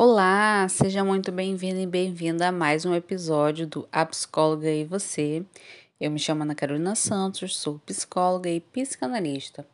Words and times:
Olá, 0.00 0.68
seja 0.68 1.02
muito 1.02 1.32
bem-vindo 1.32 1.80
e 1.80 1.84
bem-vinda 1.84 2.46
a 2.46 2.52
mais 2.52 2.84
um 2.84 2.94
episódio 2.94 3.66
do 3.66 3.88
A 3.90 4.06
Psicóloga 4.06 4.70
e 4.70 4.84
Você. 4.84 5.44
Eu 6.00 6.08
me 6.12 6.20
chamo 6.20 6.44
Ana 6.44 6.54
Carolina 6.54 6.94
Santos, 6.94 7.56
sou 7.56 7.80
psicóloga 7.80 8.48
e 8.48 8.60
psicanalista. 8.60 9.66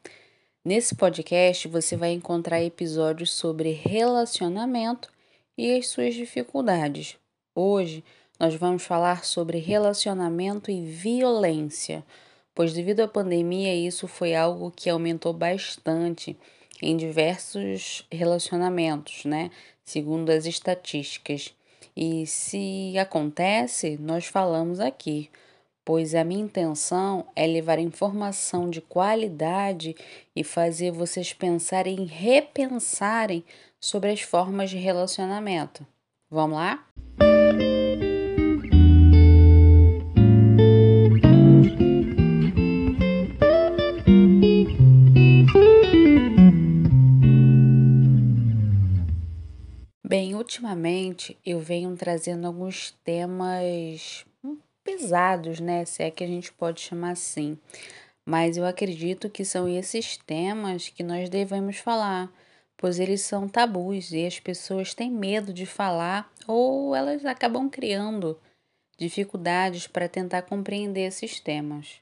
Nesse 0.65 0.95
podcast 0.95 1.69
você 1.69 1.95
vai 1.95 2.13
encontrar 2.13 2.63
episódios 2.63 3.33
sobre 3.33 3.73
relacionamento 3.73 5.13
e 5.59 5.77
as 5.77 5.89
suas 5.89 6.15
dificuldades. 6.15 7.19
Hoje 7.55 8.03
nós 8.41 8.55
vamos 8.55 8.83
falar 8.83 9.27
sobre 9.27 9.59
relacionamento 9.59 10.71
e 10.71 10.87
violência, 10.87 12.03
pois 12.55 12.73
devido 12.73 13.01
à 13.01 13.09
pandemia 13.09 13.75
isso 13.75 14.09
foi 14.09 14.35
algo 14.35 14.73
que 14.75 14.89
aumentou 14.89 15.35
bastante 15.35 16.35
em 16.81 16.97
diversos 16.97 18.07
relacionamentos, 18.11 19.25
né? 19.25 19.51
Segundo 19.85 20.31
as 20.31 20.47
estatísticas. 20.47 21.55
E 21.97 22.27
se 22.27 22.97
acontece, 22.99 23.97
nós 24.01 24.27
falamos 24.27 24.81
aqui, 24.81 25.31
pois 25.85 26.15
a 26.15 26.25
minha 26.25 26.43
intenção 26.43 27.27
é 27.37 27.47
levar 27.47 27.79
informação 27.79 28.69
de 28.69 28.81
qualidade 28.81 29.95
e 30.35 30.43
fazer 30.43 30.91
vocês 30.91 31.33
pensarem 31.33 32.03
e 32.03 32.07
repensarem 32.07 33.45
sobre 33.79 34.11
as 34.11 34.23
formas 34.23 34.71
de 34.71 34.79
relacionamento. 34.79 35.87
Vamos 36.31 36.57
lá? 36.57 36.85
Ultimamente 50.55 51.37
eu 51.45 51.59
venho 51.59 51.97
trazendo 51.97 52.47
alguns 52.47 52.93
temas 53.05 54.25
pesados, 54.85 55.59
né? 55.59 55.85
Se 55.85 56.05
é 56.05 56.11
que 56.11 56.23
a 56.23 56.27
gente 56.27 56.53
pode 56.53 56.81
chamar 56.81 57.11
assim. 57.11 57.59
Mas 58.25 58.57
eu 58.57 58.65
acredito 58.65 59.29
que 59.29 59.45
são 59.45 59.69
esses 59.69 60.17
temas 60.17 60.89
que 60.89 61.03
nós 61.03 61.29
devemos 61.29 61.79
falar, 61.79 62.33
pois 62.77 63.01
eles 63.01 63.21
são 63.23 63.49
tabus 63.49 64.13
e 64.13 64.25
as 64.25 64.39
pessoas 64.39 64.95
têm 64.95 65.11
medo 65.11 65.53
de 65.53 65.67
falar 65.67 66.33
ou 66.47 66.95
elas 66.95 67.25
acabam 67.25 67.69
criando 67.69 68.39
dificuldades 68.97 69.89
para 69.89 70.09
tentar 70.09 70.43
compreender 70.43 71.07
esses 71.09 71.41
temas. 71.41 71.97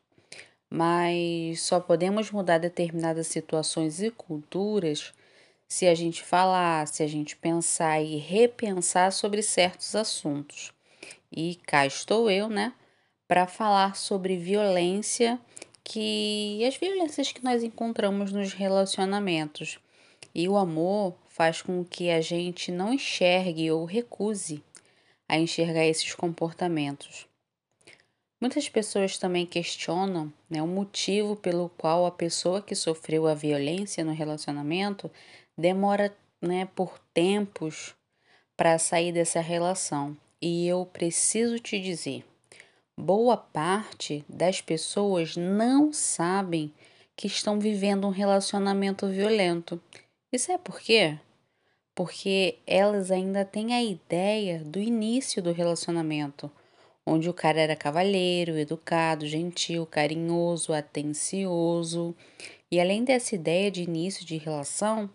Mas 0.68 1.62
só 1.62 1.80
podemos 1.80 2.30
mudar 2.30 2.58
determinadas 2.58 3.26
situações 3.28 4.02
e 4.02 4.10
culturas 4.10 5.12
se 5.72 5.86
a 5.86 5.94
gente 5.94 6.22
falar, 6.22 6.86
se 6.86 7.02
a 7.02 7.06
gente 7.06 7.34
pensar 7.34 7.98
e 8.02 8.18
repensar 8.18 9.10
sobre 9.10 9.42
certos 9.42 9.96
assuntos. 9.96 10.70
E 11.34 11.54
cá 11.66 11.86
estou 11.86 12.30
eu, 12.30 12.50
né, 12.50 12.74
para 13.26 13.46
falar 13.46 13.96
sobre 13.96 14.36
violência, 14.36 15.40
que 15.82 16.62
as 16.66 16.76
violências 16.76 17.32
que 17.32 17.42
nós 17.42 17.62
encontramos 17.62 18.30
nos 18.30 18.52
relacionamentos. 18.52 19.78
E 20.34 20.46
o 20.46 20.58
amor 20.58 21.14
faz 21.26 21.62
com 21.62 21.82
que 21.82 22.10
a 22.10 22.20
gente 22.20 22.70
não 22.70 22.92
enxergue 22.92 23.70
ou 23.70 23.86
recuse 23.86 24.62
a 25.26 25.38
enxergar 25.38 25.86
esses 25.86 26.14
comportamentos. 26.14 27.26
Muitas 28.38 28.68
pessoas 28.68 29.16
também 29.16 29.46
questionam 29.46 30.30
né, 30.50 30.60
o 30.60 30.66
motivo 30.66 31.34
pelo 31.36 31.70
qual 31.78 32.04
a 32.04 32.10
pessoa 32.10 32.60
que 32.60 32.74
sofreu 32.74 33.26
a 33.26 33.34
violência 33.34 34.04
no 34.04 34.12
relacionamento 34.12 35.10
demora 35.56 36.14
né, 36.40 36.68
por 36.74 36.98
tempos 37.14 37.94
para 38.56 38.78
sair 38.78 39.12
dessa 39.12 39.40
relação. 39.40 40.16
E 40.40 40.66
eu 40.66 40.84
preciso 40.84 41.58
te 41.58 41.80
dizer, 41.80 42.24
boa 42.96 43.36
parte 43.36 44.24
das 44.28 44.60
pessoas 44.60 45.36
não 45.36 45.92
sabem 45.92 46.72
que 47.16 47.26
estão 47.26 47.58
vivendo 47.60 48.06
um 48.06 48.10
relacionamento 48.10 49.06
violento. 49.06 49.80
Isso 50.32 50.50
é 50.50 50.58
por 50.58 50.80
quê? 50.80 51.18
Porque 51.94 52.58
elas 52.66 53.10
ainda 53.10 53.44
têm 53.44 53.74
a 53.74 53.82
ideia 53.82 54.60
do 54.64 54.80
início 54.80 55.42
do 55.42 55.52
relacionamento, 55.52 56.50
onde 57.06 57.28
o 57.28 57.34
cara 57.34 57.60
era 57.60 57.76
cavalheiro, 57.76 58.58
educado, 58.58 59.26
gentil, 59.26 59.86
carinhoso, 59.86 60.72
atencioso. 60.72 62.14
E 62.72 62.80
além 62.80 63.04
dessa 63.04 63.34
ideia 63.34 63.70
de 63.70 63.82
início 63.82 64.24
de 64.24 64.38
relação, 64.38 65.10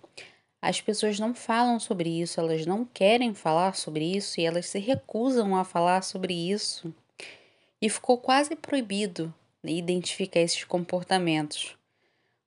as 0.62 0.80
pessoas 0.80 1.20
não 1.20 1.34
falam 1.34 1.80
sobre 1.80 2.22
isso, 2.22 2.40
elas 2.40 2.68
não 2.68 2.86
querem 2.86 3.34
falar 3.34 3.76
sobre 3.76 4.06
isso 4.16 4.40
e 4.40 4.46
elas 4.46 4.68
se 4.68 4.78
recusam 4.78 5.56
a 5.56 5.64
falar 5.64 6.04
sobre 6.04 6.36
isso. 6.36 6.94
E 7.82 7.90
ficou 7.90 8.20
quase 8.20 8.56
proibido 8.56 9.34
identificar 9.64 10.40
esses 10.40 10.64
comportamentos, 10.66 11.76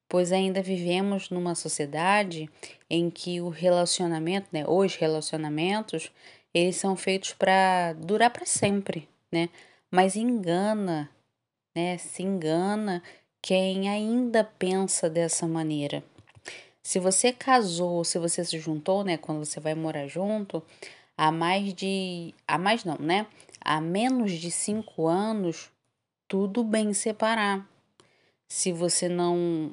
pois 0.08 0.30
ainda 0.30 0.62
vivemos 0.62 1.28
numa 1.28 1.56
sociedade 1.56 2.48
em 2.88 3.10
que 3.10 3.40
o 3.40 3.48
relacionamento, 3.48 4.46
né, 4.52 4.64
os 4.64 4.94
relacionamentos, 4.94 6.12
eles 6.54 6.76
são 6.76 6.94
feitos 6.94 7.32
para 7.32 7.94
durar 7.94 8.30
para 8.30 8.46
sempre, 8.46 9.08
né? 9.32 9.48
Mas 9.90 10.14
engana, 10.14 11.10
né? 11.74 11.98
Se 11.98 12.22
engana 12.22 13.02
quem 13.42 13.88
ainda 13.88 14.44
pensa 14.44 15.08
dessa 15.08 15.46
maneira. 15.46 16.04
Se 16.82 16.98
você 16.98 17.32
casou, 17.32 18.04
se 18.04 18.18
você 18.18 18.44
se 18.44 18.58
juntou, 18.58 19.04
né, 19.04 19.16
quando 19.16 19.44
você 19.44 19.60
vai 19.60 19.74
morar 19.74 20.06
junto, 20.06 20.62
há 21.16 21.30
mais 21.30 21.72
de. 21.74 22.34
Há 22.46 22.58
mais 22.58 22.84
não, 22.84 22.96
né? 22.98 23.26
Há 23.60 23.80
menos 23.80 24.32
de 24.32 24.50
cinco 24.50 25.06
anos, 25.06 25.70
tudo 26.26 26.64
bem 26.64 26.92
separar. 26.92 27.68
Se 28.48 28.72
você 28.72 29.08
não 29.08 29.72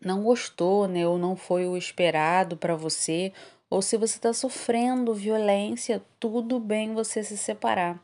não 0.00 0.22
gostou, 0.22 0.86
né, 0.86 1.06
ou 1.06 1.18
não 1.18 1.34
foi 1.34 1.66
o 1.66 1.76
esperado 1.76 2.56
para 2.56 2.76
você, 2.76 3.32
ou 3.70 3.82
se 3.82 3.96
você 3.96 4.16
está 4.16 4.32
sofrendo 4.32 5.12
violência, 5.14 6.02
tudo 6.20 6.60
bem 6.60 6.94
você 6.94 7.22
se 7.22 7.36
separar. 7.36 8.00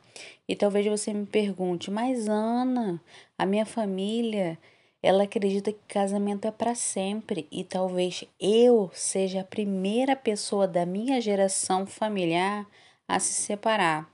E 0.47 0.55
talvez 0.55 0.85
você 0.85 1.13
me 1.13 1.25
pergunte, 1.25 1.89
mas 1.89 2.27
Ana, 2.27 3.01
a 3.37 3.45
minha 3.45 3.65
família 3.65 4.59
ela 5.05 5.25
acredita 5.25 5.71
que 5.71 5.77
casamento 5.87 6.47
é 6.47 6.51
para 6.51 6.73
sempre 6.73 7.47
e 7.51 7.63
talvez 7.63 8.23
eu 8.39 8.89
seja 8.91 9.41
a 9.41 9.43
primeira 9.43 10.15
pessoa 10.15 10.67
da 10.67 10.83
minha 10.83 11.21
geração 11.21 11.85
familiar 11.85 12.65
a 13.07 13.19
se 13.19 13.33
separar. 13.33 14.09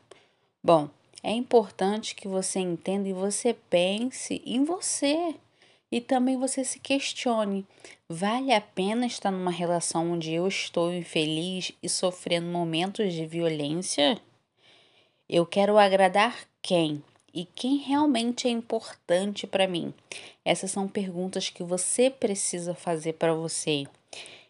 Bom, 0.62 0.90
é 1.24 1.31
importante 1.31 2.13
que 2.13 2.28
você 2.28 2.59
entenda 2.59 3.07
e 3.07 3.13
você 3.13 3.53
pense 3.69 4.41
em 4.46 4.66
você. 4.66 5.34
E 5.90 6.01
também 6.01 6.38
você 6.38 6.62
se 6.62 6.78
questione: 6.78 7.66
vale 8.09 8.51
a 8.53 8.59
pena 8.59 9.06
estar 9.06 9.31
numa 9.31 9.50
relação 9.50 10.12
onde 10.12 10.34
eu 10.34 10.46
estou 10.46 10.94
infeliz 10.94 11.72
e 11.81 11.88
sofrendo 11.88 12.47
momentos 12.47 13.13
de 13.13 13.25
violência? 13.25 14.19
Eu 15.30 15.46
quero 15.46 15.78
agradar 15.78 16.38
quem? 16.62 17.01
E 17.34 17.46
quem 17.46 17.78
realmente 17.78 18.47
é 18.47 18.52
importante 18.52 19.47
para 19.47 19.68
mim? 19.68 19.94
Essas 20.44 20.72
são 20.72 20.88
perguntas 20.88 21.50
que 21.50 21.64
você 21.64 22.09
precisa 22.09 22.74
fazer 22.74 23.14
para 23.14 23.34
você. 23.34 23.86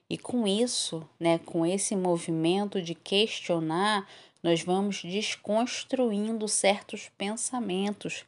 E 0.10 0.18
com 0.18 0.48
isso, 0.48 1.08
né, 1.20 1.40
com 1.40 1.66
esse 1.66 1.96
movimento 1.96 2.82
de 2.82 2.96
questionar, 2.96 4.08
nós 4.44 4.64
vamos 4.64 5.04
desconstruindo 5.04 6.48
certos 6.48 7.10
pensamentos 7.18 8.26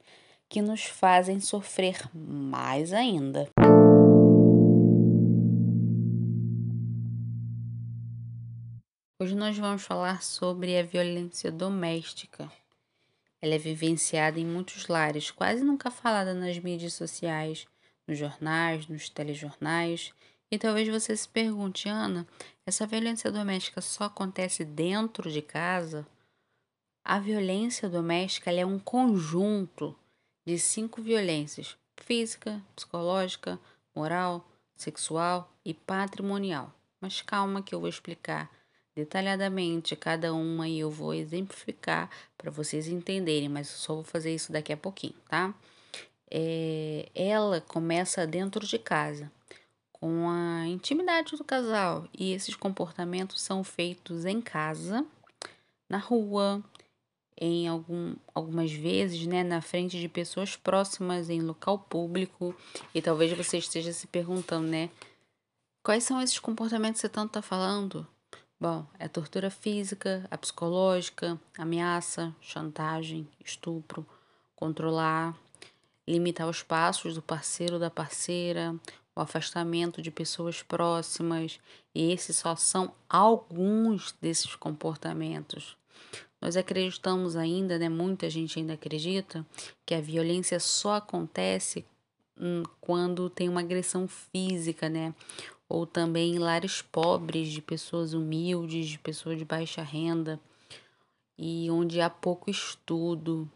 que 0.47 0.61
nos 0.61 0.83
fazem 0.83 1.39
sofrer 1.39 1.99
mais 2.13 2.93
ainda. 2.93 3.49
Hoje 9.19 9.35
nós 9.35 9.57
vamos 9.57 9.83
falar 9.83 10.21
sobre 10.21 10.77
a 10.77 10.83
violência 10.83 11.51
doméstica. 11.51 12.51
Ela 13.43 13.55
é 13.55 13.57
vivenciada 13.57 14.39
em 14.39 14.45
muitos 14.45 14.87
lares, 14.87 15.29
quase 15.29 15.65
nunca 15.65 15.91
falada 15.91 16.33
nas 16.33 16.57
mídias 16.59 16.93
sociais, 16.93 17.67
nos 18.07 18.17
jornais, 18.17 18.87
nos 18.87 19.09
telejornais. 19.09 20.13
E 20.49 20.57
talvez 20.57 20.87
você 20.87 21.13
se 21.13 21.27
pergunte, 21.27 21.89
Ana, 21.89 22.25
essa 22.65 22.87
violência 22.87 23.29
doméstica 23.29 23.81
só 23.81 24.05
acontece 24.05 24.63
dentro 24.63 25.29
de 25.29 25.41
casa? 25.41 26.07
A 27.03 27.19
violência 27.19 27.89
doméstica 27.89 28.49
é 28.49 28.65
um 28.65 28.79
conjunto 28.79 29.93
de 30.47 30.57
cinco 30.57 31.01
violências: 31.01 31.75
física, 31.99 32.63
psicológica, 32.73 33.59
moral, 33.93 34.49
sexual 34.73 35.51
e 35.65 35.73
patrimonial. 35.73 36.73
Mas 37.01 37.21
calma 37.21 37.61
que 37.61 37.75
eu 37.75 37.81
vou 37.81 37.89
explicar 37.89 38.49
detalhadamente 38.95 39.95
cada 39.95 40.33
uma 40.33 40.67
e 40.67 40.79
eu 40.79 40.89
vou 40.89 41.13
exemplificar 41.13 42.09
para 42.37 42.51
vocês 42.51 42.87
entenderem, 42.87 43.49
mas 43.49 43.71
eu 43.71 43.77
só 43.77 43.95
vou 43.95 44.03
fazer 44.03 44.33
isso 44.33 44.51
daqui 44.51 44.71
a 44.71 44.77
pouquinho, 44.77 45.15
tá? 45.27 45.53
É, 46.29 47.09
ela 47.13 47.61
começa 47.61 48.25
dentro 48.25 48.65
de 48.65 48.77
casa, 48.79 49.31
com 49.91 50.29
a 50.29 50.67
intimidade 50.67 51.35
do 51.37 51.43
casal. 51.43 52.07
E 52.17 52.33
esses 52.33 52.55
comportamentos 52.55 53.41
são 53.41 53.63
feitos 53.63 54.25
em 54.25 54.41
casa, 54.41 55.05
na 55.89 55.97
rua, 55.97 56.63
em 57.37 57.67
algum, 57.67 58.15
algumas 58.33 58.71
vezes, 58.71 59.25
né, 59.25 59.43
na 59.43 59.61
frente 59.61 59.99
de 59.99 60.07
pessoas 60.07 60.55
próximas, 60.55 61.29
em 61.29 61.41
local 61.41 61.79
público. 61.79 62.55
E 62.93 63.01
talvez 63.01 63.31
você 63.33 63.57
esteja 63.57 63.93
se 63.93 64.07
perguntando, 64.07 64.67
né, 64.67 64.89
quais 65.83 66.03
são 66.03 66.21
esses 66.21 66.39
comportamentos 66.39 67.01
que 67.01 67.07
você 67.07 67.09
tanto 67.09 67.27
está 67.27 67.41
falando? 67.41 68.07
Bom, 68.63 68.85
é 68.97 69.09
tortura 69.09 69.49
física, 69.49 70.25
a 70.31 70.37
psicológica, 70.37 71.37
ameaça, 71.57 72.33
chantagem, 72.39 73.27
estupro, 73.43 74.05
controlar, 74.55 75.37
limitar 76.07 76.47
os 76.47 76.63
passos 76.63 77.13
do 77.13 77.21
parceiro 77.21 77.73
ou 77.73 77.79
da 77.81 77.89
parceira, 77.89 78.73
o 79.13 79.19
afastamento 79.19 80.01
de 80.01 80.09
pessoas 80.09 80.63
próximas, 80.63 81.59
e 81.93 82.13
esses 82.13 82.37
só 82.37 82.55
são 82.55 82.93
alguns 83.09 84.15
desses 84.21 84.55
comportamentos. 84.55 85.75
Nós 86.39 86.55
acreditamos 86.55 87.35
ainda, 87.35 87.77
né, 87.77 87.89
muita 87.89 88.29
gente 88.29 88.59
ainda 88.59 88.75
acredita, 88.75 89.45
que 89.85 89.93
a 89.93 89.99
violência 89.99 90.57
só 90.57 90.95
acontece 90.95 91.85
hum, 92.39 92.63
quando 92.79 93.29
tem 93.29 93.49
uma 93.49 93.59
agressão 93.59 94.07
física, 94.07 94.87
né? 94.87 95.13
Ou 95.67 95.85
também 95.85 96.35
em 96.35 96.39
lares 96.39 96.81
pobres, 96.81 97.49
de 97.49 97.61
pessoas 97.61 98.13
humildes, 98.13 98.87
de 98.87 98.99
pessoas 98.99 99.37
de 99.37 99.45
baixa 99.45 99.81
renda, 99.81 100.39
e 101.37 101.69
onde 101.71 102.01
há 102.01 102.09
pouco 102.09 102.49
estudo. 102.49 103.49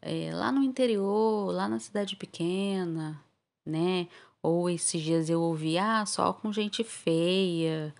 É, 0.00 0.34
lá 0.34 0.50
no 0.50 0.62
interior, 0.62 1.52
lá 1.52 1.68
na 1.68 1.78
cidade 1.78 2.16
pequena, 2.16 3.22
né? 3.64 4.08
Ou 4.42 4.68
esses 4.68 5.00
dias 5.00 5.30
eu 5.30 5.40
ouvi, 5.40 5.78
ah, 5.78 6.04
só 6.04 6.32
com 6.32 6.52
gente 6.52 6.82
feia, 6.82 7.94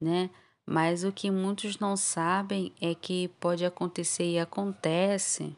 né? 0.00 0.30
Mas 0.64 1.02
o 1.02 1.10
que 1.10 1.30
muitos 1.30 1.80
não 1.80 1.96
sabem 1.96 2.72
é 2.80 2.94
que 2.94 3.26
pode 3.40 3.64
acontecer 3.64 4.30
e 4.30 4.38
acontece 4.38 5.56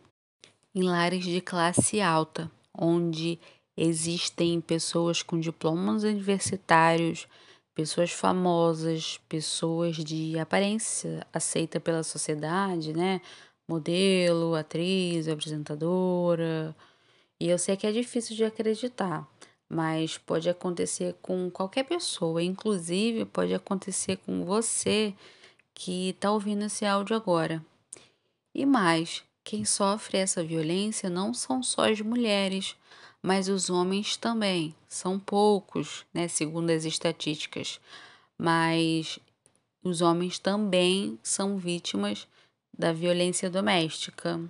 em 0.74 0.82
lares 0.82 1.24
de 1.24 1.40
classe 1.40 2.00
alta, 2.00 2.50
onde 2.72 3.38
existem 3.76 4.60
pessoas 4.60 5.22
com 5.22 5.38
diplomas 5.38 6.04
universitários, 6.04 7.26
pessoas 7.74 8.10
famosas, 8.10 9.18
pessoas 9.28 9.96
de 9.96 10.38
aparência 10.38 11.26
aceita 11.32 11.80
pela 11.80 12.02
sociedade, 12.02 12.92
né? 12.92 13.20
Modelo, 13.66 14.54
atriz, 14.54 15.28
apresentadora. 15.28 16.76
E 17.40 17.48
eu 17.48 17.58
sei 17.58 17.76
que 17.76 17.86
é 17.86 17.92
difícil 17.92 18.36
de 18.36 18.44
acreditar, 18.44 19.26
mas 19.68 20.18
pode 20.18 20.48
acontecer 20.48 21.14
com 21.22 21.50
qualquer 21.50 21.84
pessoa, 21.84 22.42
inclusive 22.42 23.24
pode 23.24 23.54
acontecer 23.54 24.18
com 24.18 24.44
você 24.44 25.14
que 25.74 26.10
está 26.10 26.30
ouvindo 26.30 26.64
esse 26.64 26.84
áudio 26.84 27.16
agora. 27.16 27.64
E 28.54 28.66
mais, 28.66 29.24
quem 29.42 29.64
sofre 29.64 30.18
essa 30.18 30.44
violência 30.44 31.08
não 31.08 31.32
são 31.32 31.62
só 31.62 31.90
as 31.90 32.00
mulheres, 32.00 32.76
mas 33.22 33.48
os 33.48 33.70
homens 33.70 34.16
também. 34.16 34.74
São 34.88 35.18
poucos, 35.18 36.04
né, 36.12 36.26
segundo 36.26 36.70
as 36.70 36.84
estatísticas, 36.84 37.80
mas 38.36 39.18
os 39.82 40.00
homens 40.00 40.38
também 40.38 41.18
são 41.22 41.56
vítimas 41.56 42.26
da 42.76 42.92
violência 42.92 43.48
doméstica. 43.48 44.40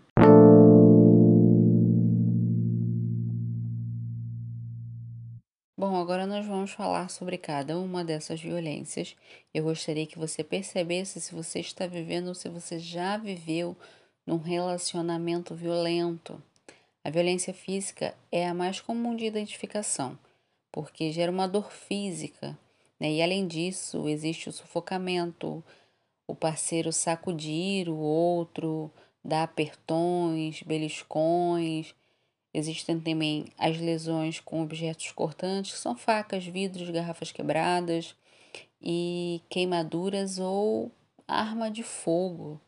Bom, 5.76 5.96
agora 5.96 6.26
nós 6.26 6.46
vamos 6.46 6.70
falar 6.70 7.10
sobre 7.10 7.36
cada 7.36 7.76
uma 7.76 8.04
dessas 8.04 8.40
violências. 8.40 9.16
Eu 9.52 9.64
gostaria 9.64 10.06
que 10.06 10.18
você 10.18 10.44
percebesse 10.44 11.20
se 11.20 11.34
você 11.34 11.58
está 11.58 11.86
vivendo 11.88 12.28
ou 12.28 12.34
se 12.34 12.48
você 12.48 12.78
já 12.78 13.16
viveu 13.16 13.76
num 14.24 14.36
relacionamento 14.36 15.56
violento. 15.56 16.40
A 17.04 17.10
violência 17.10 17.52
física 17.52 18.14
é 18.30 18.46
a 18.46 18.54
mais 18.54 18.80
comum 18.80 19.16
de 19.16 19.24
identificação, 19.24 20.18
porque 20.70 21.10
gera 21.12 21.32
uma 21.32 21.48
dor 21.48 21.72
física, 21.72 22.56
né? 22.98 23.12
E 23.12 23.22
além 23.22 23.46
disso, 23.46 24.08
existe 24.08 24.48
o 24.48 24.52
sufocamento, 24.52 25.62
o 26.26 26.34
parceiro 26.34 26.92
sacudir 26.92 27.88
o 27.88 27.96
outro, 27.96 28.90
dar 29.24 29.42
apertões, 29.42 30.62
beliscões, 30.62 31.94
Existem 32.54 33.00
também 33.00 33.46
as 33.56 33.78
lesões 33.78 34.38
com 34.38 34.62
objetos 34.62 35.10
cortantes, 35.12 35.72
que 35.72 35.78
são 35.78 35.96
facas, 35.96 36.44
vidros, 36.44 36.90
garrafas 36.90 37.32
quebradas 37.32 38.14
e 38.80 39.40
queimaduras 39.48 40.38
ou 40.38 40.92
arma 41.26 41.70
de 41.70 41.82
fogo. 41.82 42.60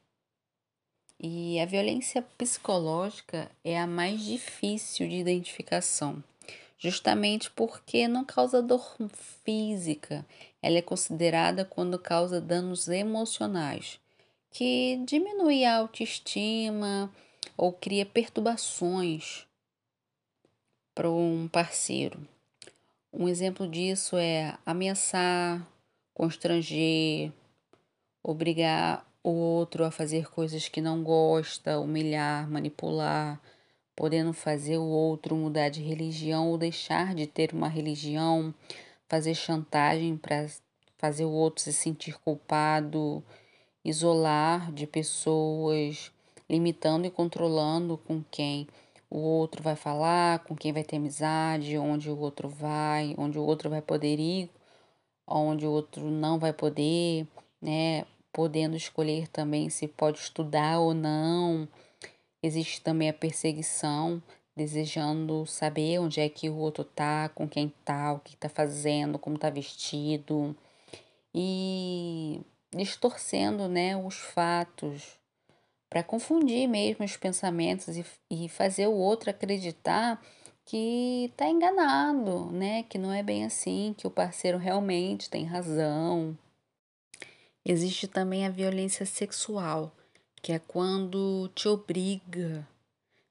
E 1.19 1.59
a 1.61 1.67
violência 1.67 2.23
psicológica 2.37 3.51
é 3.65 3.79
a 3.79 3.87
mais 3.87 4.25
difícil 4.25 5.09
de 5.09 5.17
identificação, 5.17 6.23
justamente 6.79 7.51
porque 7.51 8.09
não 8.09 8.25
causa 8.25 8.61
dor 8.61 8.97
física. 9.45 10.27
Ela 10.61 10.79
é 10.79 10.83
considerada 10.83 11.65
quando 11.65 11.99
causa 11.99 12.41
danos 12.41 12.89
emocionais, 12.89 14.01
que 14.51 15.01
diminui 15.07 15.65
a 15.65 15.77
autoestima 15.77 17.11
ou 17.57 17.73
cria 17.73 18.05
perturbações 18.05 19.47
para 20.95 21.11
um 21.11 21.49
parceiro. 21.49 22.27
Um 23.13 23.29
exemplo 23.29 23.69
disso 23.69 24.17
é 24.17 24.59
ameaçar, 24.67 25.65
constranger, 26.13 27.33
obrigar 28.23 29.07
o 29.25 29.31
outro 29.31 29.85
a 29.85 29.91
fazer 29.91 30.29
coisas 30.31 30.69
que 30.69 30.83
não 30.83 31.03
gosta, 31.03 31.81
humilhar, 31.81 32.49
manipular, 32.51 33.41
podendo 33.97 34.35
fazer 34.35 34.77
o 34.77 34.85
outro 34.85 35.35
mudar 35.35 35.71
de 35.71 35.83
religião 35.83 36.51
ou 36.51 36.59
deixar 36.59 37.15
de 37.15 37.27
ter 37.27 37.53
uma 37.55 37.69
religião, 37.69 38.55
fazer 39.09 39.35
chantagem 39.35 40.17
para 40.17 40.47
fazer 40.99 41.25
o 41.25 41.31
outro 41.31 41.63
se 41.63 41.73
sentir 41.73 42.19
culpado, 42.21 43.25
isolar 43.85 44.71
de 44.73 44.87
pessoas, 44.87 46.13
limitando 46.49 47.07
e 47.07 47.11
controlando 47.11 47.97
com 47.97 48.23
quem 48.31 48.69
o 49.11 49.19
outro 49.19 49.63
vai 49.63 49.77
falar, 49.77 50.41
com 50.41 50.55
quem 50.55 50.73
vai 50.73 50.85
ter 50.85 50.97
amizade, 50.97 51.79
onde 51.79 52.11
o 52.11 52.19
outro 52.19 52.49
vai, 52.49 53.15
onde 53.17 53.39
o 53.39 53.43
outro 53.43 53.71
vai 53.71 53.81
poder 53.81 54.19
ir, 54.19 54.51
onde 55.27 55.67
o 55.67 55.71
outro 55.71 56.11
não 56.11 56.39
vai 56.39 56.53
poder, 56.53 57.27
né? 57.63 58.05
Podendo 58.35 58.77
escolher 58.77 59.29
também 59.29 59.71
se 59.71 59.87
pode 59.87 60.19
estudar 60.19 60.81
ou 60.81 60.93
não. 60.93 61.69
Existe 62.43 62.81
também 62.81 63.09
a 63.09 63.13
perseguição, 63.13 64.21
desejando 64.57 65.47
saber 65.47 66.01
onde 66.01 66.21
é 66.21 66.29
que 66.29 66.51
o 66.51 66.57
outro 66.57 66.83
tá, 66.83 67.29
com 67.29 67.49
quem 67.49 67.73
tá, 67.85 68.13
o 68.13 68.19
que 68.19 68.37
tá 68.37 68.49
fazendo, 68.49 69.21
como 69.21 69.39
tá 69.39 69.51
vestido. 69.51 70.55
E 71.33 72.41
distorcendo, 72.75 73.69
né, 73.69 73.97
os 73.97 74.17
fatos 74.17 75.17
para 75.89 76.03
confundir 76.03 76.67
mesmo 76.67 77.05
os 77.05 77.17
pensamentos 77.17 77.97
e, 77.97 78.05
e 78.29 78.49
fazer 78.49 78.89
o 78.89 78.95
outro 78.95 79.31
acreditar 79.31 80.21
que 80.65 81.27
está 81.31 81.49
enganado, 81.49 82.51
né? 82.51 82.83
Que 82.83 82.99
não 82.99 83.13
é 83.13 83.23
bem 83.23 83.45
assim, 83.45 83.95
que 83.97 84.05
o 84.05 84.11
parceiro 84.11 84.59
realmente 84.59 85.31
tem 85.31 85.45
razão. 85.45 86.37
Existe 87.67 88.07
também 88.07 88.47
a 88.47 88.51
violência 88.51 89.07
sexual, 89.07 89.91
que 90.43 90.53
é 90.53 90.59
quando 90.59 91.49
te 91.55 91.67
obriga, 91.67 92.69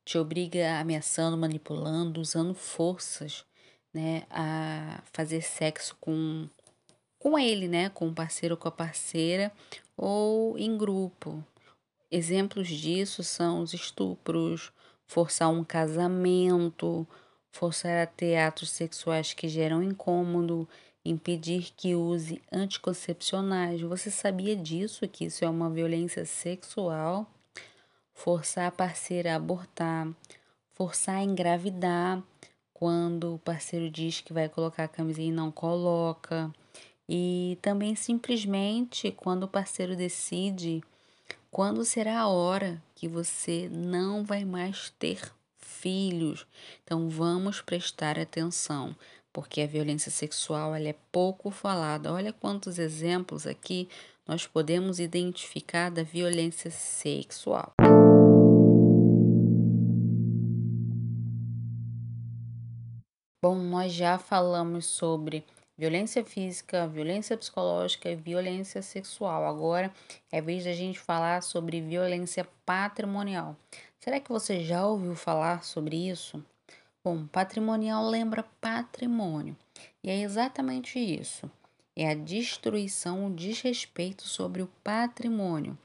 te 0.04 0.18
obriga 0.18 0.80
ameaçando, 0.80 1.38
manipulando, 1.38 2.20
usando 2.20 2.56
forças, 2.56 3.46
né, 3.94 4.24
a 4.32 5.04
fazer 5.12 5.42
sexo 5.42 5.96
com 6.02 6.50
com 7.20 7.40
ele, 7.40 7.70
né, 7.70 7.90
com 7.90 8.10
o 8.10 8.14
parceiro 8.14 8.56
ou 8.56 8.60
com 8.60 8.68
a 8.68 8.72
parceira 8.72 9.50
ou 9.96 10.58
em 10.58 10.78
grupo. 10.78 11.42
Exemplos 12.12 12.68
disso 12.68 13.24
são 13.24 13.62
os 13.62 13.74
estupros, 13.74 14.74
forçar 15.08 15.50
um 15.50 15.64
casamento, 15.64 17.08
forçar 17.52 18.04
a 18.04 18.08
ter 18.08 18.38
atos 18.38 18.72
sexuais 18.72 19.34
que 19.34 19.48
geram 19.48 19.82
incômodo, 19.82 20.68
impedir 21.06 21.72
que 21.76 21.96
use 21.96 22.42
anticoncepcionais. 22.52 23.82
Você 23.82 24.10
sabia 24.10 24.56
disso, 24.56 25.08
que 25.08 25.26
isso 25.26 25.44
é 25.44 25.50
uma 25.50 25.70
violência 25.70 26.26
sexual? 26.26 27.30
Forçar 28.14 28.68
a 28.68 28.72
parceira 28.72 29.34
a 29.34 29.36
abortar, 29.36 30.08
forçar 30.74 31.16
a 31.16 31.24
engravidar 31.24 32.22
quando 32.74 33.36
o 33.36 33.40
parceiro 33.40 33.90
diz 33.90 34.22
que 34.22 34.34
vai 34.34 34.48
colocar 34.48 34.86
a 34.86 34.88
camisinha 34.88 35.30
e 35.30 35.32
não 35.32 35.52
coloca. 35.52 36.52
E 37.08 37.58
também 37.62 37.96
simplesmente 37.96 39.12
quando 39.12 39.44
o 39.44 39.48
parceiro 39.48 39.96
decide 39.96 40.84
quando 41.54 41.86
será 41.86 42.22
a 42.22 42.28
hora 42.28 42.82
que 42.96 43.08
você 43.08 43.70
não 43.72 44.24
vai 44.24 44.44
mais 44.44 44.90
ter 44.98 45.32
filhos? 45.60 46.48
Então 46.84 47.08
vamos 47.10 47.62
prestar 47.62 48.18
atenção. 48.18 48.96
Porque 49.34 49.62
a 49.62 49.68
violência 49.68 50.12
sexual 50.12 50.76
ela 50.76 50.88
é 50.88 50.96
pouco 51.12 51.50
falada. 51.50 52.14
Olha 52.14 52.32
quantos 52.32 52.78
exemplos 52.78 53.48
aqui 53.48 53.90
nós 54.28 54.46
podemos 54.48 55.00
identificar 55.00 55.90
da 55.90 56.04
violência 56.04 56.70
sexual. 56.70 57.74
Bom, 63.44 63.56
nós 63.56 63.92
já 63.92 64.18
falamos 64.18 64.86
sobre 64.86 65.44
violência 65.78 66.24
física, 66.24 66.88
violência 66.88 67.36
psicológica 67.36 68.10
e 68.10 68.16
violência 68.16 68.82
sexual. 68.82 69.46
Agora 69.46 69.92
é 70.32 70.40
vez 70.40 70.64
da 70.64 70.72
gente 70.72 71.00
falar 71.00 71.42
sobre 71.44 71.82
violência 71.82 72.48
patrimonial. 72.66 73.58
Será 74.00 74.20
que 74.20 74.32
você 74.32 74.64
já 74.64 74.86
ouviu 74.86 75.16
falar 75.16 75.64
sobre 75.64 76.10
isso? 76.10 76.42
Bom, 77.04 77.28
patrimonial 77.28 78.08
lembra 78.08 78.44
patrimônio 78.62 79.58
e 80.04 80.10
é 80.10 80.22
exatamente 80.22 80.98
isso. 80.98 81.52
É 81.96 82.10
a 82.10 82.16
destruição, 82.16 83.28
o 83.28 83.36
desrespeito 83.36 84.24
sobre 84.24 84.62
o 84.62 84.68
patrimônio. 84.84 85.78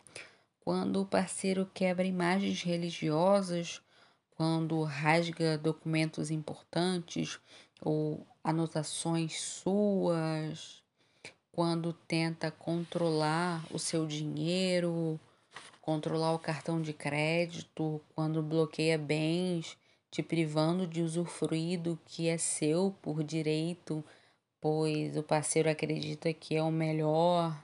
Quando 0.60 1.02
o 1.02 1.06
parceiro 1.06 1.68
quebra 1.74 2.06
imagens 2.06 2.62
religiosas 2.62 3.82
quando 4.38 4.80
rasga 4.84 5.58
documentos 5.58 6.30
importantes 6.30 7.40
ou 7.80 8.24
anotações 8.44 9.40
suas, 9.40 10.80
quando 11.50 11.92
tenta 11.92 12.48
controlar 12.48 13.66
o 13.72 13.80
seu 13.80 14.06
dinheiro, 14.06 15.18
controlar 15.82 16.34
o 16.34 16.38
cartão 16.38 16.80
de 16.80 16.92
crédito, 16.92 18.00
quando 18.14 18.40
bloqueia 18.40 18.96
bens, 18.96 19.76
te 20.10 20.22
privando 20.22 20.86
de 20.86 21.02
usufruir 21.02 21.80
do 21.80 21.98
que 22.04 22.28
é 22.28 22.38
seu 22.38 22.94
por 23.02 23.22
direito, 23.22 24.04
pois 24.60 25.16
o 25.16 25.22
parceiro 25.22 25.70
acredita 25.70 26.32
que 26.32 26.56
é 26.56 26.62
o 26.62 26.70
melhor. 26.70 27.56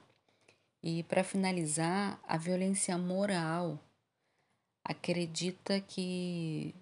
E 0.83 1.03
para 1.05 1.25
finalizar, 1.25 2.21
a 2.29 2.37
violência 2.37 2.97
moral 2.99 3.79
acredita 4.85 5.81
que 5.81 6.75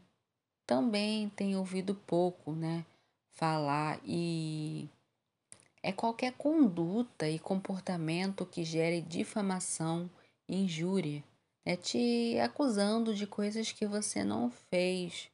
também 0.67 1.29
tem 1.31 1.57
ouvido 1.57 1.95
pouco, 1.95 2.53
né, 2.53 2.85
falar 3.31 4.01
e 4.05 4.89
é 5.83 5.93
qualquer 5.93 6.33
conduta 6.33 7.29
e 7.29 7.39
comportamento 7.39 8.47
que 8.47 8.65
gere 8.65 9.01
difamação, 9.01 10.11
injúria, 10.49 11.23
né, 11.65 11.77
te 11.77 12.39
acusando 12.41 13.15
de 13.15 13.27
coisas 13.27 13.71
que 13.71 13.87
você 13.87 14.25
não 14.25 14.51
fez. 14.51 15.31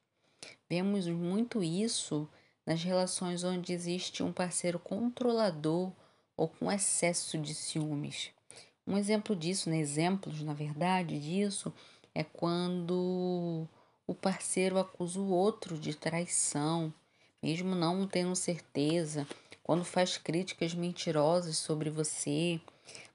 Vemos 0.68 1.07
muito 1.07 1.62
isso 1.62 2.28
nas 2.66 2.83
relações 2.83 3.45
onde 3.45 3.73
existe 3.73 4.23
um 4.23 4.33
parceiro 4.33 4.78
controlador 4.78 5.92
ou 6.37 6.49
com 6.49 6.71
excesso 6.71 7.38
de 7.38 7.54
ciúmes. 7.54 8.30
Um 8.87 8.97
exemplo 8.97 9.35
disso, 9.35 9.68
né, 9.68 9.78
exemplos, 9.78 10.42
na 10.42 10.54
verdade, 10.54 11.18
disso 11.18 11.73
é 12.14 12.23
quando 12.25 13.66
o 14.07 14.14
parceiro 14.14 14.78
acusa 14.78 15.21
o 15.21 15.30
outro 15.30 15.78
de 15.78 15.95
traição, 15.95 16.92
mesmo 17.42 17.75
não 17.75 18.07
tendo 18.07 18.35
certeza, 18.35 19.26
quando 19.62 19.85
faz 19.85 20.16
críticas 20.16 20.75
mentirosas 20.75 21.59
sobre 21.59 21.90
você, 21.90 22.61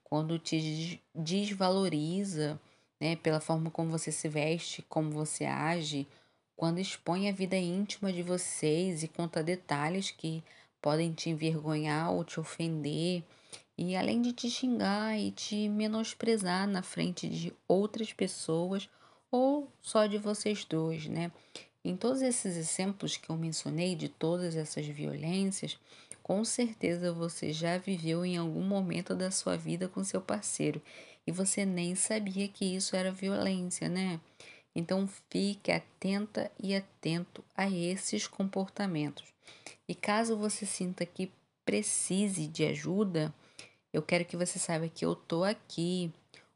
quando 0.04 0.38
te 0.38 1.00
desvaloriza, 1.14 2.60
né, 3.00 3.16
pela 3.16 3.40
forma 3.40 3.70
como 3.70 3.90
você 3.90 4.12
se 4.12 4.28
veste, 4.28 4.82
como 4.82 5.10
você 5.10 5.44
age, 5.44 6.06
quando 6.56 6.78
expõe 6.78 7.28
a 7.28 7.32
vida 7.32 7.56
íntima 7.56 8.12
de 8.12 8.22
vocês 8.22 9.02
e 9.02 9.08
conta 9.08 9.42
detalhes 9.42 10.10
que 10.10 10.42
podem 10.80 11.12
te 11.12 11.30
envergonhar 11.30 12.12
ou 12.12 12.24
te 12.24 12.38
ofender, 12.38 13.24
e 13.76 13.96
além 13.96 14.22
de 14.22 14.32
te 14.32 14.48
xingar 14.48 15.18
e 15.18 15.30
te 15.30 15.68
menosprezar 15.68 16.68
na 16.68 16.82
frente 16.82 17.28
de 17.28 17.52
outras 17.66 18.12
pessoas 18.12 18.88
ou 19.30 19.68
só 19.82 20.06
de 20.06 20.16
vocês 20.16 20.64
dois, 20.64 21.06
né? 21.06 21.32
Em 21.84 21.96
todos 21.96 22.22
esses 22.22 22.56
exemplos 22.56 23.16
que 23.16 23.30
eu 23.30 23.36
mencionei 23.36 23.94
de 23.94 24.08
todas 24.08 24.56
essas 24.56 24.86
violências, 24.86 25.78
com 26.22 26.44
certeza 26.44 27.12
você 27.12 27.52
já 27.52 27.76
viveu 27.76 28.24
em 28.24 28.36
algum 28.36 28.62
momento 28.62 29.14
da 29.14 29.30
sua 29.30 29.56
vida 29.56 29.88
com 29.88 30.02
seu 30.04 30.20
parceiro 30.20 30.80
e 31.26 31.32
você 31.32 31.66
nem 31.66 31.94
sabia 31.94 32.48
que 32.48 32.64
isso 32.64 32.94
era 32.94 33.10
violência, 33.10 33.88
né? 33.88 34.20
Então 34.74 35.08
fique 35.30 35.70
atenta 35.70 36.50
e 36.58 36.74
atento 36.74 37.44
a 37.56 37.70
esses 37.70 38.26
comportamentos. 38.26 39.24
E 39.88 39.94
caso 39.94 40.36
você 40.36 40.66
sinta 40.66 41.06
que 41.06 41.30
precise 41.64 42.46
de 42.46 42.64
ajuda, 42.64 43.32
eu 43.92 44.02
quero 44.02 44.24
que 44.24 44.36
você 44.36 44.58
saiba 44.58 44.88
que 44.88 45.04
eu 45.04 45.14
tô 45.14 45.44
aqui. 45.44 46.12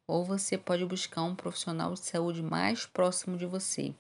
Ou 0.07 0.25
você 0.25 0.57
pode 0.57 0.85
buscar 0.87 1.23
um 1.23 1.37
profissional 1.37 1.93
de 1.93 2.01
saúde 2.01 2.43
mais 2.43 2.87
próximo 2.87 3.37
de 3.37 3.47
você. 3.47 3.95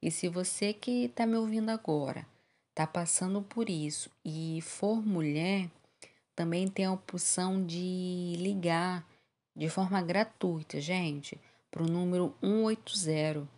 E 0.00 0.10
se 0.10 0.28
você 0.28 0.72
que 0.72 1.06
está 1.06 1.26
me 1.26 1.36
ouvindo 1.36 1.70
agora 1.70 2.24
está 2.70 2.86
passando 2.86 3.42
por 3.42 3.68
isso 3.68 4.08
e 4.24 4.60
for 4.62 5.04
mulher, 5.04 5.68
também 6.36 6.68
tem 6.68 6.84
a 6.84 6.92
opção 6.92 7.66
de 7.66 8.34
ligar 8.36 9.04
de 9.56 9.68
forma 9.68 10.00
gratuita, 10.00 10.80
gente, 10.80 11.40
para 11.72 11.82
o 11.82 11.88
número 11.88 12.32
180, 12.40 13.48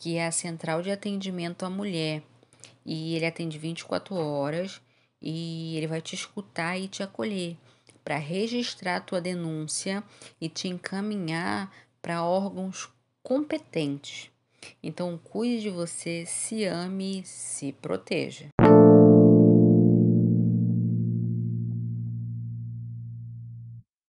que 0.00 0.16
é 0.16 0.26
a 0.26 0.32
central 0.32 0.80
de 0.80 0.90
atendimento 0.90 1.62
à 1.64 1.70
mulher. 1.70 2.22
E 2.86 3.14
ele 3.14 3.26
atende 3.26 3.58
24 3.58 4.14
horas 4.16 4.80
e 5.20 5.76
ele 5.76 5.86
vai 5.86 6.00
te 6.00 6.14
escutar 6.14 6.78
e 6.78 6.88
te 6.88 7.02
acolher 7.02 7.54
para 8.02 8.16
registrar 8.16 8.96
a 8.96 9.00
tua 9.00 9.20
denúncia 9.20 10.02
e 10.40 10.48
te 10.48 10.68
encaminhar 10.68 11.70
para 12.00 12.24
órgãos 12.24 12.88
competentes. 13.22 14.30
Então, 14.82 15.20
cuide 15.22 15.64
de 15.64 15.70
você, 15.70 16.24
se 16.26 16.64
ame, 16.64 17.22
se 17.22 17.72
proteja. 17.72 18.48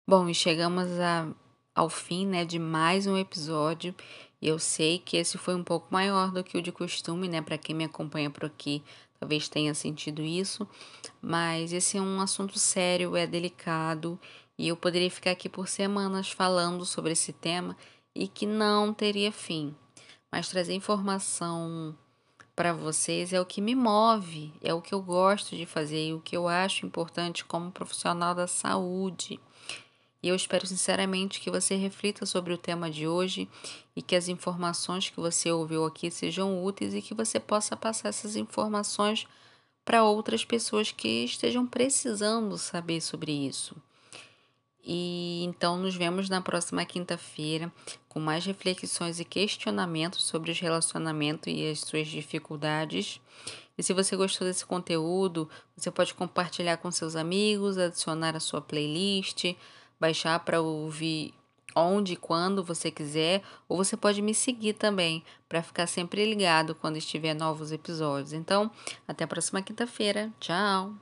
Bom, 0.08 0.28
e 0.28 0.34
chegamos 0.34 0.88
a, 1.00 1.28
ao 1.74 1.88
fim 1.88 2.26
né, 2.26 2.44
de 2.44 2.60
mais 2.60 3.08
um 3.08 3.16
episódio. 3.16 3.94
Eu 4.40 4.58
sei 4.58 4.98
que 4.98 5.16
esse 5.16 5.36
foi 5.36 5.54
um 5.54 5.62
pouco 5.62 5.88
maior 5.90 6.30
do 6.30 6.42
que 6.42 6.56
o 6.56 6.62
de 6.62 6.72
costume, 6.72 7.28
né? 7.28 7.42
Para 7.42 7.58
quem 7.58 7.74
me 7.74 7.84
acompanha 7.84 8.30
por 8.30 8.44
aqui, 8.46 8.82
talvez 9.18 9.48
tenha 9.48 9.74
sentido 9.74 10.22
isso, 10.22 10.66
mas 11.20 11.72
esse 11.72 11.98
é 11.98 12.00
um 12.00 12.20
assunto 12.20 12.58
sério, 12.58 13.16
é 13.16 13.26
delicado 13.26 14.18
e 14.56 14.68
eu 14.68 14.76
poderia 14.76 15.10
ficar 15.10 15.32
aqui 15.32 15.48
por 15.48 15.68
semanas 15.68 16.30
falando 16.30 16.86
sobre 16.86 17.12
esse 17.12 17.32
tema 17.32 17.76
e 18.14 18.26
que 18.26 18.46
não 18.46 18.94
teria 18.94 19.30
fim. 19.30 19.74
Mas 20.32 20.48
trazer 20.48 20.72
informação 20.72 21.94
para 22.56 22.72
vocês 22.72 23.32
é 23.32 23.40
o 23.40 23.46
que 23.46 23.60
me 23.60 23.74
move, 23.74 24.52
é 24.60 24.72
o 24.72 24.82
que 24.82 24.94
eu 24.94 25.02
gosto 25.02 25.56
de 25.56 25.66
fazer 25.66 26.08
e 26.08 26.14
o 26.14 26.20
que 26.20 26.36
eu 26.36 26.46
acho 26.46 26.86
importante 26.86 27.44
como 27.44 27.70
profissional 27.70 28.34
da 28.34 28.46
saúde. 28.46 29.40
E 30.22 30.28
eu 30.28 30.34
espero 30.34 30.66
sinceramente 30.66 31.40
que 31.40 31.50
você 31.50 31.74
reflita 31.76 32.26
sobre 32.26 32.52
o 32.52 32.58
tema 32.58 32.90
de 32.90 33.08
hoje 33.08 33.48
e 33.96 34.02
que 34.02 34.14
as 34.14 34.28
informações 34.28 35.08
que 35.08 35.18
você 35.18 35.50
ouviu 35.50 35.84
aqui 35.86 36.10
sejam 36.10 36.62
úteis 36.62 36.94
e 36.94 37.00
que 37.00 37.14
você 37.14 37.40
possa 37.40 37.76
passar 37.76 38.10
essas 38.10 38.36
informações 38.36 39.26
para 39.84 40.04
outras 40.04 40.44
pessoas 40.44 40.92
que 40.92 41.24
estejam 41.24 41.66
precisando 41.66 42.58
saber 42.58 43.00
sobre 43.00 43.32
isso. 43.32 43.74
E 44.84 45.42
então 45.44 45.78
nos 45.78 45.94
vemos 45.94 46.28
na 46.28 46.40
próxima 46.40 46.84
quinta-feira 46.84 47.72
com 48.08 48.18
mais 48.18 48.44
reflexões 48.44 49.20
e 49.20 49.24
questionamentos 49.24 50.24
sobre 50.24 50.50
os 50.50 50.60
relacionamentos 50.60 51.52
e 51.52 51.70
as 51.70 51.80
suas 51.80 52.08
dificuldades. 52.08 53.20
E 53.76 53.82
se 53.82 53.92
você 53.92 54.16
gostou 54.16 54.46
desse 54.46 54.66
conteúdo, 54.66 55.48
você 55.76 55.90
pode 55.90 56.12
compartilhar 56.12 56.76
com 56.78 56.90
seus 56.90 57.16
amigos, 57.16 57.78
adicionar 57.78 58.36
a 58.36 58.40
sua 58.40 58.60
playlist 58.60 59.54
baixar 60.00 60.40
para 60.40 60.60
ouvir 60.60 61.34
onde 61.74 62.14
e 62.14 62.16
quando 62.16 62.64
você 62.64 62.90
quiser, 62.90 63.42
ou 63.68 63.76
você 63.76 63.96
pode 63.96 64.20
me 64.20 64.34
seguir 64.34 64.72
também 64.72 65.22
para 65.48 65.62
ficar 65.62 65.86
sempre 65.86 66.24
ligado 66.24 66.74
quando 66.74 66.96
estiver 66.96 67.34
novos 67.34 67.70
episódios. 67.70 68.32
Então, 68.32 68.70
até 69.06 69.24
a 69.24 69.28
próxima 69.28 69.62
quinta-feira. 69.62 70.32
Tchau! 70.40 70.94